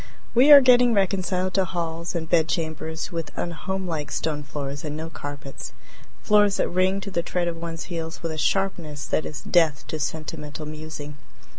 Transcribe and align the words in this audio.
We 0.33 0.51
are 0.51 0.61
getting 0.61 0.95
reconciled 0.95 1.53
to 1.53 1.63
halls 1.63 2.15
and 2.15 2.27
bedchambers 2.27 3.11
with 3.11 3.29
unhomelike 3.35 4.09
stone 4.11 4.41
floors 4.41 4.83
and 4.83 4.97
no 4.97 5.11
carpets 5.11 5.73
floors 6.23 6.55
that 6.55 6.69
ring 6.69 6.99
to 7.01 7.11
the 7.11 7.21
tread 7.21 7.47
of 7.47 7.57
one's 7.57 7.83
heels 7.83 8.23
with 8.23 8.31
a 8.31 8.37
sharpness 8.39 9.05
that 9.05 9.27
is 9.27 9.43
death 9.43 9.85
to 9.89 9.99
sentimental 9.99 10.65
musing. 10.65 11.17